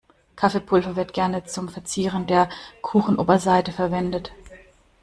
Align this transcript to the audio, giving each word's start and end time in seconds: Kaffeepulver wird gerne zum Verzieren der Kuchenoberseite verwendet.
Kaffeepulver 0.35 0.95
wird 0.95 1.13
gerne 1.13 1.43
zum 1.43 1.69
Verzieren 1.69 2.25
der 2.25 2.49
Kuchenoberseite 2.81 3.71
verwendet. 3.71 4.31